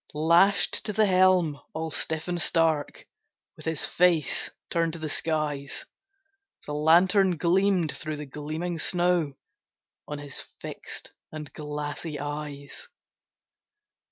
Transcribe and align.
Lashed 0.15 0.83
to 0.85 0.93
the 0.93 1.05
helm, 1.05 1.59
all 1.75 1.91
stiff 1.91 2.27
and 2.27 2.41
stark, 2.41 3.05
With 3.55 3.67
his 3.67 3.85
face 3.85 4.49
turned 4.71 4.93
to 4.93 4.97
the 4.97 5.07
skies, 5.09 5.85
The 6.65 6.73
lantern 6.73 7.37
gleamed 7.37 7.95
through 7.95 8.17
the 8.17 8.25
gleaming 8.25 8.79
snow 8.79 9.35
On 10.07 10.17
his 10.17 10.41
fixed 10.59 11.11
and 11.31 11.53
glassy 11.53 12.19
eyes. 12.19 12.87